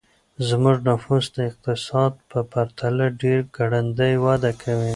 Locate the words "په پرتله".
2.31-3.05